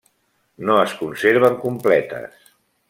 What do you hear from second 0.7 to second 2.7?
es conserven completes.